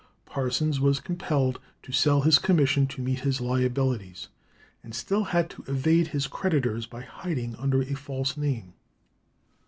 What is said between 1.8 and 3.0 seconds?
to sell his commission